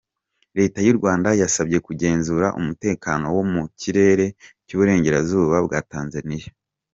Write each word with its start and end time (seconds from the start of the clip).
Leta 0.57 0.79
y’ 0.85 0.89
u 0.93 0.95
Rwanda 0.99 1.29
yasabye 1.41 1.77
kugenzura 1.85 2.47
umutekano 2.59 3.25
wo 3.35 3.43
mu 3.53 3.63
kirere 3.79 4.25
cy’uburengerazuba 4.65 5.57
bwa 5.65 5.79
Tanzaniya. 5.91 6.49